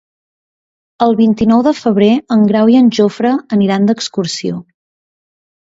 [1.07, 4.61] El vint-i-nou de febrer en Grau i en Jofre aniran d'excursió.